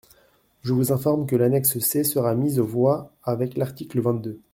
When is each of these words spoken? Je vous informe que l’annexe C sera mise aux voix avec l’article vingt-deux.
Je 0.63 0.73
vous 0.73 0.91
informe 0.91 1.27
que 1.27 1.35
l’annexe 1.35 1.77
C 1.77 2.03
sera 2.03 2.33
mise 2.33 2.59
aux 2.59 2.65
voix 2.65 3.13
avec 3.21 3.55
l’article 3.55 4.01
vingt-deux. 4.01 4.39